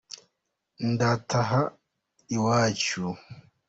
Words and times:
ndataha 0.89 1.61
iwacu. 2.35 3.03